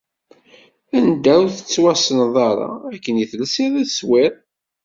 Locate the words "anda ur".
0.97-1.49